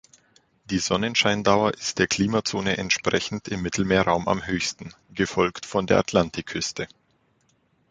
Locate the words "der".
1.99-2.07, 5.85-5.99